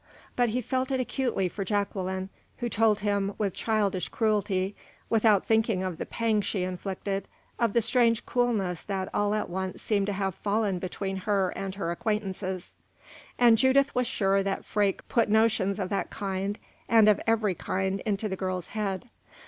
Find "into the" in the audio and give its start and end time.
17.99-18.35